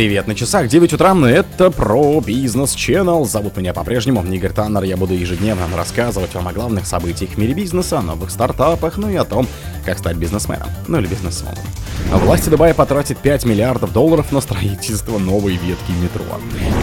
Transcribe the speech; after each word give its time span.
Привет 0.00 0.26
на 0.26 0.34
часах, 0.34 0.66
9 0.66 0.94
утра, 0.94 1.14
это 1.28 1.70
про 1.70 2.22
бизнес 2.22 2.74
Channel. 2.74 3.26
Зовут 3.26 3.58
меня 3.58 3.74
по-прежнему 3.74 4.24
Игорь 4.24 4.50
Таннер. 4.50 4.84
Я 4.84 4.96
буду 4.96 5.12
ежедневно 5.12 5.66
рассказывать 5.76 6.32
вам 6.32 6.48
о 6.48 6.54
главных 6.54 6.86
событиях 6.86 7.32
в 7.32 7.36
мире 7.36 7.52
бизнеса, 7.52 7.98
о 7.98 8.02
новых 8.02 8.30
стартапах, 8.30 8.96
ну 8.96 9.10
и 9.10 9.16
о 9.16 9.26
том, 9.26 9.46
как 9.84 9.98
стать 9.98 10.16
бизнесменом, 10.16 10.70
ну 10.88 11.00
или 11.00 11.06
бизнесменом. 11.06 11.58
Власти 12.12 12.48
Дубая 12.48 12.74
потратят 12.74 13.18
5 13.18 13.44
миллиардов 13.44 13.92
долларов 13.92 14.32
на 14.32 14.40
строительство 14.40 15.18
новой 15.18 15.52
ветки 15.52 15.92
метро. 16.02 16.24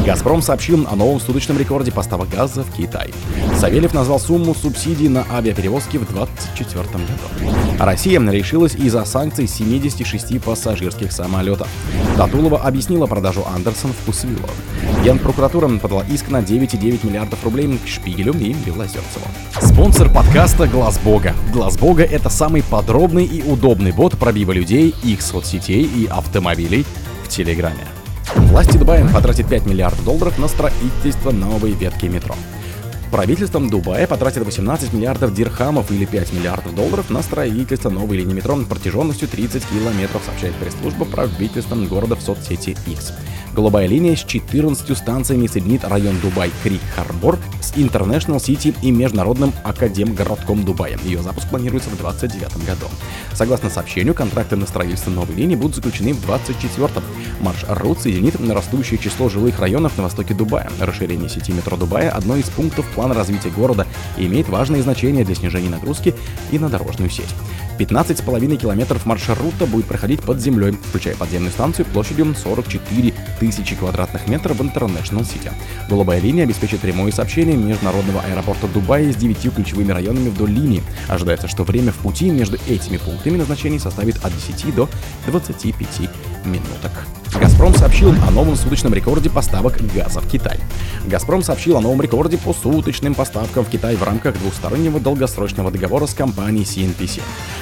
«Газпром» 0.05 0.41
сообщил 0.41 0.87
о 0.89 0.95
новом 0.95 1.19
суточном 1.19 1.57
рекорде 1.57 1.91
поставок 1.91 2.29
газа 2.29 2.63
в 2.63 2.71
Китай. 2.73 3.13
Савельев 3.59 3.93
назвал 3.93 4.21
сумму 4.21 4.55
субсидий 4.55 5.09
на 5.09 5.25
авиаперевозки 5.29 5.97
в 5.97 6.07
2024 6.07 6.83
году. 6.83 7.55
Россия 7.77 8.21
решилась 8.21 8.75
из-за 8.75 9.03
санкций 9.03 9.47
76 9.47 10.41
пассажирских 10.41 11.11
самолетов. 11.11 11.67
Татулова 12.15 12.61
объяснила 12.61 13.05
продажу 13.05 13.45
Андерсон 13.53 13.91
в 13.91 14.05
Кусвилло. 14.05 14.49
Генпрокуратура 15.03 15.67
подала 15.77 16.03
иск 16.09 16.29
на 16.29 16.37
9,9 16.37 17.05
миллиардов 17.05 17.43
рублей 17.43 17.77
к 17.77 17.87
Шпигелю 17.87 18.33
и 18.33 18.53
Белозерцеву. 18.53 19.27
Спонсор 19.77 20.11
подкаста 20.11 20.67
Глаз 20.67 20.97
Бога. 20.97 21.35
Глаз 21.53 21.77
Бога 21.77 22.01
это 22.01 22.29
самый 22.29 22.63
подробный 22.63 23.25
и 23.25 23.43
удобный 23.43 23.91
бот 23.91 24.17
пробива 24.17 24.51
людей, 24.51 24.95
их 25.03 25.21
соцсетей 25.21 25.83
и 25.83 26.07
автомобилей 26.07 26.83
в 27.23 27.27
Телеграме. 27.27 27.85
Власти 28.35 28.75
Дубая 28.75 29.07
потратят 29.07 29.47
5 29.47 29.67
миллиардов 29.67 30.03
долларов 30.03 30.39
на 30.39 30.47
строительство 30.47 31.29
новой 31.29 31.73
ветки 31.73 32.07
метро. 32.07 32.33
Правительством 33.11 33.69
Дубая 33.69 34.07
потратит 34.07 34.43
18 34.43 34.93
миллиардов 34.93 35.35
дирхамов 35.35 35.91
или 35.91 36.05
5 36.05 36.33
миллиардов 36.33 36.73
долларов 36.73 37.11
на 37.11 37.21
строительство 37.21 37.91
новой 37.91 38.17
линии 38.17 38.33
метро 38.33 38.57
протяженностью 38.67 39.27
30 39.27 39.63
километров, 39.63 40.23
сообщает 40.25 40.55
пресс-служба 40.55 41.05
правительства 41.05 41.75
города 41.75 42.15
в 42.15 42.21
соцсети 42.23 42.75
X. 42.87 43.13
Голубая 43.57 43.87
линия 43.87 44.15
с 44.15 44.23
14 44.23 44.95
станциями 44.95 45.47
соединит 45.47 45.83
район 45.83 46.15
Дубай-Крик-Харбор 46.21 47.39
с 47.59 47.73
International 47.73 48.37
City 48.37 48.75
и 48.83 48.91
Международным 48.91 49.51
академгородком 49.63 50.63
Дубая. 50.63 50.99
Ее 51.03 51.23
запуск 51.23 51.49
планируется 51.49 51.89
в 51.89 51.97
2029 51.97 52.67
году. 52.67 52.85
Согласно 53.33 53.71
сообщению, 53.71 54.13
контракты 54.13 54.57
на 54.57 54.67
строительство 54.67 55.09
новой 55.09 55.33
линии 55.33 55.55
будут 55.55 55.77
заключены 55.77 56.13
в 56.13 56.23
2024 56.23 57.03
Маршрут 57.39 57.99
соединит 57.99 58.39
растущее 58.39 58.99
число 58.99 59.27
жилых 59.27 59.59
районов 59.59 59.97
на 59.97 60.03
востоке 60.03 60.35
Дубая. 60.35 60.69
Расширение 60.79 61.27
сети 61.27 61.51
метро 61.51 61.77
Дубая– 61.77 62.11
одно 62.11 62.35
из 62.35 62.45
пунктов 62.49 62.85
плана 62.93 63.15
развития 63.15 63.49
города 63.49 63.87
и 64.19 64.27
имеет 64.27 64.49
важное 64.49 64.83
значение 64.83 65.25
для 65.25 65.33
снижения 65.33 65.69
нагрузки 65.69 66.13
и 66.51 66.59
на 66.59 66.69
дорожную 66.69 67.09
сеть. 67.09 67.33
15,5 67.77 68.57
километров 68.57 69.05
маршрута 69.05 69.65
будет 69.65 69.85
проходить 69.85 70.21
под 70.21 70.39
землей, 70.39 70.71
включая 70.71 71.15
подземную 71.15 71.51
станцию 71.51 71.85
площадью 71.85 72.33
44 72.35 73.13
тысячи 73.39 73.75
квадратных 73.75 74.27
метров 74.27 74.57
в 74.57 74.61
City. 75.21 75.51
Голубая 75.89 76.19
линия 76.19 76.43
обеспечит 76.43 76.79
прямое 76.79 77.11
сообщение 77.11 77.55
международного 77.55 78.21
аэропорта 78.21 78.67
Дубая 78.67 79.11
с 79.11 79.15
девятью 79.15 79.51
ключевыми 79.51 79.91
районами 79.91 80.29
вдоль 80.29 80.51
линии. 80.51 80.83
Ожидается, 81.07 81.47
что 81.47 81.63
время 81.63 81.91
в 81.91 81.97
пути 81.97 82.29
между 82.29 82.57
этими 82.67 82.97
пунктами 82.97 83.37
назначений 83.37 83.79
составит 83.79 84.23
от 84.23 84.33
10 84.33 84.75
до 84.75 84.89
25 85.27 86.09
минуток. 86.47 86.91
«Газпром» 87.39 87.75
сообщил 87.75 88.09
о 88.25 88.31
новом 88.31 88.55
суточном 88.55 88.93
рекорде 88.93 89.29
поставок 89.29 89.77
газа 89.93 90.21
в 90.21 90.29
Китай. 90.29 90.59
«Газпром» 91.05 91.43
сообщил 91.43 91.77
о 91.77 91.81
новом 91.81 92.01
рекорде 92.01 92.37
по 92.37 92.53
суточным 92.53 93.13
поставкам 93.13 93.65
в 93.65 93.69
Китай 93.69 93.95
в 93.95 94.03
рамках 94.03 94.37
двустороннего 94.39 94.99
долгосрочного 94.99 95.69
договора 95.69 96.07
с 96.07 96.13
компанией 96.13 96.63
CNPC. 96.63 97.21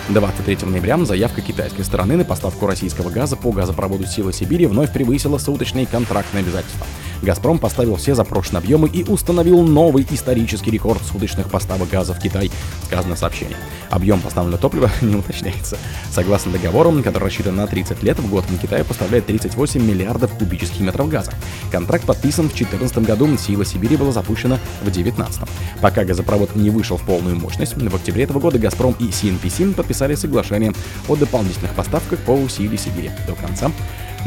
23 0.10 0.60
ноября 0.64 1.04
заявка 1.04 1.42
китайской 1.42 1.84
стороны 1.84 2.16
на 2.16 2.24
поставку 2.24 2.68
российского 2.68 3.10
газа 3.10 3.36
по 3.36 3.52
газопроводу 3.52 4.06
«Сила 4.06 4.32
Сибири» 4.32 4.66
вновь 4.66 4.94
превысила 4.94 5.38
суточные 5.38 5.86
контрактные 5.86 6.42
обязательства. 6.42 6.86
«Газпром» 7.26 7.60
поставил 7.60 7.96
все 7.96 8.16
запрошенные 8.16 8.60
объемы 8.60 8.88
и 8.88 9.04
установил 9.04 9.62
новый 9.64 10.06
исторический 10.10 10.72
рекорд 10.72 11.02
суточных 11.04 11.50
поставок 11.50 11.90
газа 11.90 12.14
в 12.14 12.20
Китай, 12.20 12.52
сказано 12.86 13.16
в 13.16 13.20
сообщении. 13.20 13.58
Объем 13.90 14.22
поставленного 14.22 14.62
топлива 14.62 14.90
не 15.02 15.16
уточняется. 15.16 15.78
Согласно 16.12 16.52
договору, 16.52 16.92
который 17.04 17.26
рассчитан 17.26 17.56
на 17.56 17.68
30 17.68 18.04
лет, 18.04 18.20
в 18.20 18.30
год 18.30 18.46
на 18.50 18.58
Китай 18.58 18.84
поставляет 18.84 19.26
38 19.26 19.82
миллиардов 19.82 20.32
кубических 20.38 20.80
метров 20.82 21.10
газа. 21.10 21.34
Контракт 21.72 22.06
подписан 22.06 22.46
в 22.46 22.56
2014 22.56 23.00
году, 23.00 23.38
«Сила 23.38 23.66
Сибири» 23.66 23.98
была 23.98 24.12
запущена 24.12 24.60
в 24.82 24.86
2019. 24.86 25.42
Пока 25.82 26.06
газопровод 26.06 26.56
не 26.56 26.70
вышел 26.70 26.98
в 26.98 27.04
полную 27.04 27.36
мощность, 27.36 27.76
в 27.76 27.96
октябре 27.96 28.24
этого 28.24 28.40
года 28.40 28.60
«Газпром» 28.60 28.96
и 29.00 29.06
CNPC 29.06 29.74
подписали 29.74 30.16
соглашение 30.16 30.74
о 31.08 31.16
дополнительных 31.16 31.74
поставках 31.74 32.20
по 32.20 32.38
«Силе 32.48 32.78
Сибири» 32.78 33.12
до 33.28 33.34
конца 33.34 33.72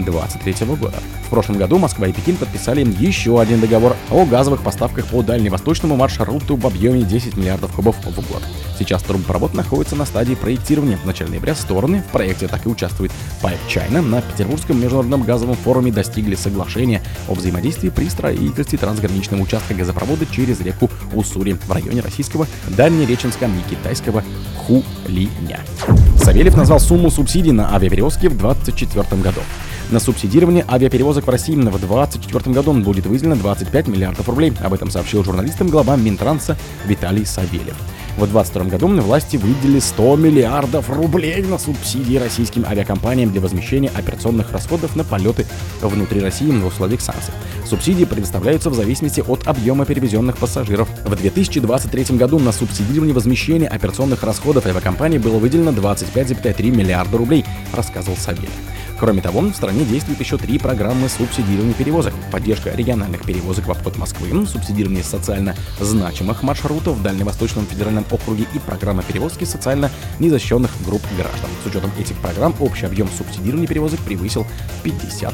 2023 0.05 0.67
года. 0.77 0.99
В 1.27 1.31
прошлом 1.31 1.59
году 1.59 1.79
Москва 1.79 2.07
и 2.07 2.13
Пекин 2.13 2.37
подписали 2.37 2.87
еще 2.99 3.41
один 3.41 3.61
договор 3.61 3.97
о 4.11 4.25
газовых 4.25 4.63
поставках 4.63 5.07
по 5.07 5.23
дальневосточному 5.23 5.97
маршруту 5.97 6.57
в 6.57 6.67
объеме 6.67 7.03
10 7.03 7.37
миллиардов 7.37 7.73
кубов 7.73 7.97
в 7.97 8.15
год. 8.33 8.43
Сейчас 8.79 9.03
трубопровод 9.03 9.55
находится 9.55 9.97
на 9.97 10.07
стадии 10.07 10.35
проектирования. 10.35 10.97
В 10.97 11.05
начале 11.05 11.31
ноября 11.31 11.55
стороны 11.55 12.03
в 12.09 12.13
проекте 12.13 12.47
так 12.47 12.65
и 12.65 12.69
участвует 12.69 13.11
Pipe 13.43 13.59
China. 13.69 14.01
На 14.01 14.23
Петербургском 14.23 14.81
международном 14.81 15.23
газовом 15.23 15.57
форуме 15.57 15.93
достигли 15.93 16.35
соглашения 16.35 17.03
о 17.29 17.35
взаимодействии 17.35 17.89
при 17.89 18.09
строительстве 18.09 18.79
трансграничного 18.79 19.43
участка 19.43 19.75
газопровода 19.75 20.27
через 20.27 20.61
реку 20.61 20.89
Уссури 21.13 21.53
в 21.53 21.71
районе 21.73 22.01
российского 22.01 22.47
Дальнереченска 22.69 23.47
и 23.47 23.71
китайского 23.71 24.23
Хулиня. 24.57 25.61
Савельев 26.17 26.57
назвал 26.57 26.79
сумму 26.79 27.11
субсидий 27.11 27.53
на 27.53 27.75
авиаперевозки 27.75 28.29
в 28.29 28.39
2024 28.39 29.23
году. 29.23 29.41
На 29.91 30.00
субсидирование 30.00 30.66
авиаперевозок 30.69 31.26
в 31.26 31.31
России 31.31 31.54
в 31.54 31.62
2024 31.62 32.54
году 32.54 32.75
будет 32.75 33.06
выделено 33.06 33.37
25 33.37 33.88
миллиардов 33.88 34.28
рублей. 34.28 34.53
Об 34.60 34.75
этом 34.75 34.91
сообщил 34.91 35.25
журналистам 35.25 35.69
глава 35.69 35.97
Минтранса 35.97 36.59
Виталий 36.84 37.25
Савельев. 37.25 37.75
В 38.19 38.26
2022 38.26 38.65
году 38.65 38.88
власти 39.00 39.38
выделили 39.38 39.78
100 39.78 40.16
миллиардов 40.16 40.91
рублей 40.91 41.41
на 41.43 41.56
субсидии 41.56 42.16
российским 42.16 42.66
авиакомпаниям 42.66 43.31
для 43.31 43.41
возмещения 43.41 43.91
операционных 43.94 44.53
расходов 44.53 44.94
на 44.94 45.04
полеты 45.04 45.47
внутри 45.81 46.20
России 46.20 46.50
в 46.50 46.66
условиях 46.66 47.00
санкций. 47.00 47.32
Субсидии 47.65 48.05
предоставляются 48.05 48.69
в 48.69 48.75
зависимости 48.75 49.22
от 49.26 49.47
объема 49.47 49.87
перевезенных 49.87 50.37
пассажиров. 50.37 50.88
В 51.06 51.16
2023 51.16 52.16
году 52.19 52.38
на 52.38 52.53
субсидирование 52.53 53.15
возмещения 53.15 53.69
операционных 53.69 54.22
расходов 54.22 54.66
авиакомпании 54.66 55.16
было 55.16 55.38
выделено 55.38 55.70
25,3 55.70 56.70
миллиарда 56.70 57.16
рублей, 57.16 57.47
рассказывал 57.72 58.19
Савельев. 58.19 58.50
Кроме 58.99 59.23
того, 59.23 59.41
в 59.41 59.55
стране 59.55 59.85
действует 59.85 60.19
еще 60.19 60.39
три 60.39 60.59
программы 60.59 61.09
субсидирования 61.09 61.75
перевозок. 61.75 62.13
Поддержка 62.33 62.71
региональных 62.71 63.25
перевозок 63.25 63.67
в 63.67 63.71
обход 63.71 63.97
Москвы, 63.97 64.45
субсидирование 64.47 65.05
социально 65.05 65.55
значимых 65.81 66.43
маршрутов 66.43 66.97
в 66.97 67.03
Дальневосточном 67.03 67.67
федеральном 67.67 68.05
округе 68.11 68.47
и 68.55 68.59
программа 68.59 69.05
перевозки 69.05 69.45
социально 69.45 69.91
незащищенных 70.19 70.73
групп 70.85 71.03
граждан. 71.17 71.49
С 71.63 71.67
учетом 71.69 71.93
этих 71.99 72.17
программ 72.17 72.55
общий 72.59 72.87
объем 72.87 73.09
субсидирования 73.17 73.69
перевозок 73.69 74.01
превысил 74.01 74.45
50 74.83 75.33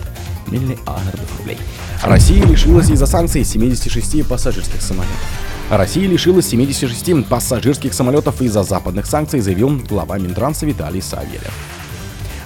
миллиардов 0.49 1.39
рублей. 1.39 1.59
Россия 2.03 2.45
лишилась 2.45 2.91
из-за 2.91 3.07
санкций 3.07 3.45
76 3.45 4.29
пассажирских 4.29 4.83
самолетов. 4.83 5.17
Россия 5.71 6.07
лишилась 6.07 6.49
76 6.49 7.27
пассажирских 7.27 7.95
самолетов 7.95 8.43
из-за 8.43 8.63
западных 8.63 9.07
санкций, 9.07 9.41
заявил 9.41 9.71
глава 9.89 10.19
Минтранса 10.19 10.67
Виталий 10.67 11.01
Савельев. 11.01 11.55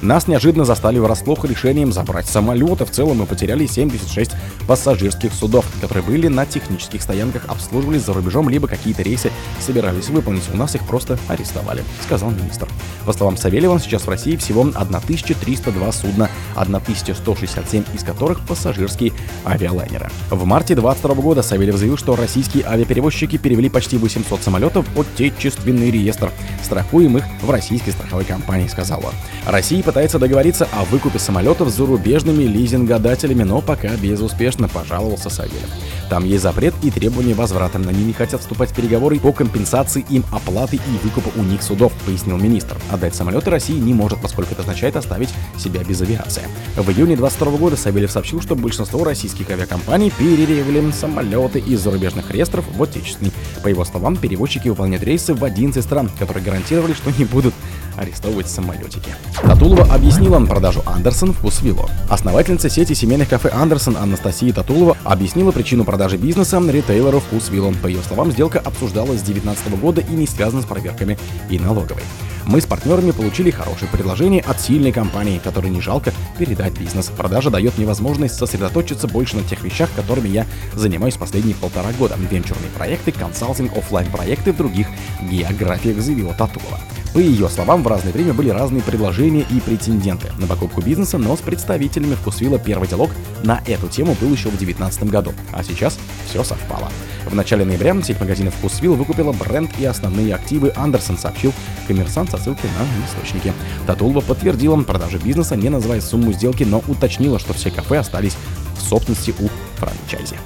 Нас 0.01 0.29
неожиданно 0.29 0.65
застали 0.65 1.01
врасплох 1.01 1.45
решением 1.45 1.93
забрать 1.93 2.27
самолеты. 2.27 2.85
В 2.85 2.91
целом 2.91 3.19
мы 3.19 3.27
потеряли 3.27 3.67
76 3.67 4.31
пассажирских 4.69 5.33
судов, 5.33 5.67
которые 5.81 6.05
были 6.05 6.29
на 6.29 6.47
технических 6.47 7.03
стоянках, 7.03 7.47
обслуживались 7.49 8.03
за 8.03 8.13
рубежом, 8.13 8.49
либо 8.49 8.69
какие-то 8.69 9.03
рейсы 9.03 9.33
собирались 9.61 10.09
выполнить. 10.09 10.45
У 10.53 10.57
нас 10.57 10.77
их 10.77 10.87
просто 10.87 11.19
арестовали, 11.27 11.83
сказал 12.05 12.31
министр. 12.31 12.69
По 13.07 13.13
словам 13.13 13.37
Савельева, 13.37 13.81
сейчас 13.81 14.03
в 14.03 14.09
России 14.09 14.37
всего 14.37 14.61
1302 14.63 15.93
судна, 15.93 16.31
1167 16.55 17.85
из 17.93 18.05
которых 18.05 18.47
пассажирские 18.47 19.13
авиалайнеры. 19.45 20.11
В 20.31 20.45
марте 20.45 20.77
2022 20.77 21.23
года 21.23 21.43
Савельев 21.43 21.77
заявил, 21.77 21.97
что 21.97 22.15
российские 22.15 22.65
авиаперевозчики 22.67 23.37
перевели 23.37 23.69
почти 23.69 23.97
800 23.97 24.43
самолетов 24.43 24.87
в 24.95 25.01
отечественный 25.01 25.91
реестр, 25.91 26.31
страхуемых 26.63 27.25
в 27.43 27.51
российской 27.51 27.91
страховой 27.91 28.25
компании, 28.25 28.69
сказал 28.69 29.01
он. 29.05 29.13
Россия 29.47 29.83
пытается 29.89 30.19
договориться 30.19 30.69
о 30.73 30.85
выкупе 30.85 31.19
самолетов 31.19 31.71
с 31.71 31.77
зарубежными 31.77 32.43
лизингодателями, 32.43 33.43
но 33.43 33.63
пока 33.63 33.89
безуспешно, 33.97 34.69
пожаловался 34.69 35.31
Савельев. 35.31 35.71
Там 36.11 36.27
есть 36.27 36.43
запрет 36.43 36.75
и 36.83 36.91
требования 36.91 37.33
возврата. 37.33 37.79
Они 37.79 38.05
не 38.05 38.13
хотят 38.13 38.43
вступать 38.43 38.71
в 38.71 38.75
переговоры 38.75 39.19
по 39.19 39.33
компенсации 39.33 40.05
им 40.11 40.27
оплаты 40.31 40.77
и 40.77 41.07
выкупа 41.07 41.31
у 41.39 41.43
них 41.43 41.63
судов, 41.63 41.95
пояснил 42.05 42.37
министр. 42.37 42.77
Отдать 42.91 43.15
самолеты 43.15 43.49
России 43.49 43.79
не 43.79 43.95
может, 43.95 44.21
поскольку 44.21 44.53
это 44.53 44.61
означает 44.61 44.95
оставить 44.95 45.31
себя 45.57 45.83
без 45.83 46.03
авиации. 46.03 46.43
В 46.77 46.91
июне 46.91 47.17
2022 47.17 47.53
года 47.57 47.77
Савельев 47.77 48.11
сообщил, 48.11 48.43
что 48.43 48.57
большинство 48.57 49.05
российских 49.05 49.49
авиакомпаний 49.49 50.11
перерегли 50.11 50.93
самолеты 50.93 51.61
из 51.61 51.81
зарубежных 51.81 52.31
реестров 52.31 52.67
в 52.77 52.83
отечественный. 52.83 53.33
По 53.63 53.69
его 53.69 53.87
словам, 53.87 54.17
перевозчики 54.17 54.69
выполняют 54.69 55.03
рейсы 55.03 55.33
в 55.33 55.43
11 55.43 55.83
стран, 55.83 56.11
которые 56.19 56.45
гарантировали, 56.45 56.93
что 56.93 57.11
не 57.11 57.25
будут 57.25 57.55
арестовывать 57.99 58.49
самолетики. 58.49 59.11
Татулова 59.43 59.93
объяснила 59.93 60.39
продажу 60.47 60.83
Андерсон 60.87 61.33
вкусвиллу. 61.33 61.89
Основательница 62.09 62.71
сети 62.71 62.95
семейных 62.95 63.29
кафе 63.29 63.51
Андерсон 63.53 63.97
Анастасия 63.97 64.53
Татулова 64.53 64.97
объяснила 65.05 65.51
причину 65.51 65.85
продажи 65.85 66.17
бизнеса 66.17 66.59
ритейлеру 66.59 67.21
вкусвиллу. 67.21 67.73
По 67.83 67.87
ее 67.87 68.03
словам, 68.03 68.33
сделка 68.33 68.59
обсуждалась 68.61 69.21
с 69.21 69.23
2019 69.23 69.81
года 69.81 70.01
и 70.01 70.13
не 70.13 70.27
связана 70.27 70.63
с 70.63 70.67
проверками 70.67 71.19
и 71.51 71.59
налоговой. 71.59 72.03
Мы 72.49 72.63
с 72.63 72.67
партнерами 72.67 73.11
получили 73.11 73.51
хорошее 73.51 73.91
предложение 73.93 74.41
от 74.41 74.59
сильной 74.59 74.91
компании, 74.91 75.39
которой 75.39 75.71
не 75.71 75.83
жалко 75.83 76.15
передать 76.39 76.79
бизнес. 76.79 77.11
Продажа 77.15 77.51
дает 77.51 77.77
мне 77.77 77.87
возможность 77.87 78.37
сосредоточиться 78.37 79.07
больше 79.07 79.37
на 79.37 79.43
тех 79.43 79.63
вещах, 79.63 79.91
которыми 79.95 80.29
я 80.29 80.47
занимаюсь 80.75 81.19
последние 81.19 81.55
полтора 81.55 81.93
года. 81.99 82.17
Венчурные 82.31 82.71
проекты, 82.75 83.13
консалтинг, 83.13 83.77
офлайн 83.77 84.11
проекты 84.11 84.55
в 84.55 84.57
других 84.57 84.87
географиях, 85.21 86.01
заявила 86.01 86.33
Татулова. 86.33 86.81
По 87.15 87.19
ее 87.19 87.49
словам, 87.49 87.83
в 87.83 87.89
разное 87.89 88.13
время 88.13 88.35
были 88.35 88.51
разные 88.51 88.83
предложения 88.83 89.45
и 89.51 89.61
претенденты 89.61 90.31
на 90.39 90.47
покупку 90.47 90.83
бизнеса, 90.83 91.19
но 91.19 91.37
с 91.37 91.41
представителями 91.41 92.15
Вкусвилла 92.15 92.59
первый 92.59 92.89
диалог 92.89 93.11
на 93.43 93.63
эту 93.67 93.89
тему 93.89 94.17
был 94.21 94.31
еще 94.31 94.49
в 94.49 94.57
2019 94.59 95.05
году, 95.05 95.33
а 95.53 95.63
сейчас 95.63 95.99
все 96.29 96.45
совпало. 96.45 96.91
В 97.27 97.35
начале 97.35 97.65
ноября 97.65 98.01
сеть 98.03 98.21
магазинов 98.21 98.55
Вкусвилл 98.55 98.95
выкупила 98.95 99.33
бренд 99.33 99.71
и 99.79 99.85
основные 99.85 100.35
активы 100.35 100.73
Андерсон, 100.77 101.19
сообщил 101.19 101.53
коммерсант 101.87 102.31
со 102.31 102.39
ссылкой 102.39 102.71
на 102.79 103.07
источники. 103.07 103.53
Татулова 103.87 104.21
подтвердила 104.21 104.81
продажи 104.83 105.19
бизнеса, 105.19 105.57
не 105.57 105.69
называя 105.69 106.01
сумму 106.01 106.33
сделки, 106.33 106.65
но 106.65 106.83
уточнила, 106.87 107.39
что 107.39 107.53
все 107.53 107.71
кафе 107.71 107.99
остались 107.99 108.37
в 108.77 108.83
собственности 108.83 109.35
у 109.39 109.49
франчайзи. 109.77 110.37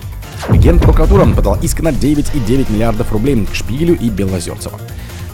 Генпрокуратура 0.51 1.25
подала 1.27 1.59
иск 1.63 1.81
на 1.81 1.89
9,9 1.89 2.73
миллиардов 2.73 3.13
рублей 3.13 3.47
к 3.47 3.55
Шпигелю 3.55 3.97
и 3.97 4.09
Белозерцеву. 4.09 4.79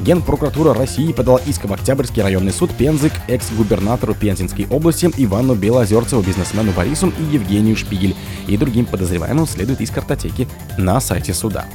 Генпрокуратура 0.01 0.75
России 0.75 1.13
подала 1.13 1.41
иск 1.47 1.65
в 1.65 1.73
Октябрьский 1.73 2.23
районный 2.23 2.53
суд 2.53 2.71
Пензы 2.71 3.11
к 3.11 3.15
экс-губернатору 3.29 4.15
Пензенской 4.15 4.67
области 4.71 5.11
Ивану 5.17 5.55
Белозерцеву, 5.55 6.23
бизнесмену 6.23 6.73
Борису 6.73 7.13
и 7.19 7.35
Евгению 7.35 7.77
Шпигель 7.77 8.17
и 8.47 8.57
другим 8.57 8.87
подозреваемым 8.87 9.47
следует 9.47 9.81
из 9.81 9.91
картотеки 9.91 10.49
на 10.77 11.01
сайте 11.01 11.35
суда. 11.35 11.67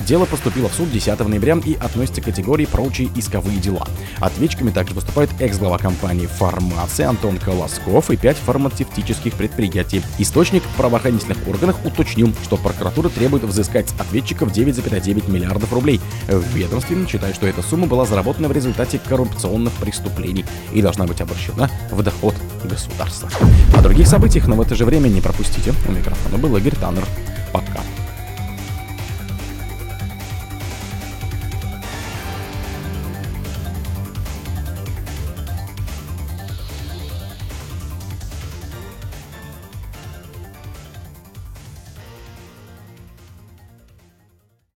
Дело 0.00 0.24
поступило 0.24 0.68
в 0.68 0.74
суд 0.74 0.90
10 0.90 1.18
ноября 1.20 1.56
и 1.64 1.74
относится 1.74 2.20
к 2.20 2.24
категории 2.24 2.66
«Прочие 2.66 3.08
исковые 3.14 3.58
дела». 3.58 3.86
Ответчиками 4.18 4.70
также 4.70 4.94
выступают 4.94 5.30
экс-глава 5.40 5.78
компании 5.78 6.26
«Фармация» 6.26 7.08
Антон 7.08 7.38
Колосков 7.38 8.10
и 8.10 8.16
пять 8.16 8.36
фармацевтических 8.36 9.34
предприятий. 9.34 10.02
Источник 10.18 10.62
в 10.62 10.76
правоохранительных 10.76 11.38
органах 11.48 11.76
уточнил, 11.84 12.32
что 12.44 12.56
прокуратура 12.56 13.08
требует 13.08 13.44
взыскать 13.44 13.88
с 13.88 14.00
ответчиков 14.00 14.52
9,9 14.52 15.30
миллиардов 15.30 15.72
рублей. 15.72 16.00
В 16.28 16.54
ведомстве 16.54 16.96
считают, 17.06 17.34
что 17.34 17.46
эта 17.46 17.62
сумма 17.62 17.86
была 17.86 18.04
заработана 18.04 18.48
в 18.48 18.52
результате 18.52 18.98
коррупционных 18.98 19.72
преступлений 19.74 20.44
и 20.72 20.82
должна 20.82 21.06
быть 21.06 21.20
обращена 21.20 21.70
в 21.90 22.02
доход 22.02 22.34
государства. 22.64 23.28
О 23.74 23.82
других 23.82 24.06
событиях, 24.06 24.46
но 24.46 24.56
в 24.56 24.60
это 24.60 24.74
же 24.74 24.84
время 24.84 25.08
не 25.08 25.20
пропустите. 25.20 25.72
У 25.88 25.92
микрофона 25.92 26.38
был 26.38 26.56
Игорь 26.56 26.76
Таннер. 26.76 27.04
Пока. 27.52 27.80